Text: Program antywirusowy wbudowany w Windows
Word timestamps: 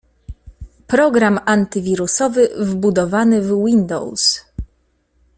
Program 0.87 1.39
antywirusowy 1.45 2.49
wbudowany 2.65 3.41
w 3.41 3.65
Windows 3.65 4.45